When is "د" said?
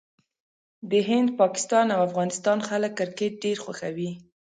0.89-0.91